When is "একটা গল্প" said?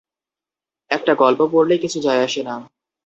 0.91-1.41